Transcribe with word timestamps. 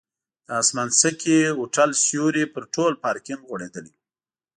د 0.47 0.49
اسمانځکي 0.61 1.37
هوټل 1.57 1.89
سیوری 2.05 2.45
پر 2.53 2.63
ټول 2.73 2.91
پارکینک 3.03 3.41
غوړېدلی 3.49 3.91
و. 3.93 3.97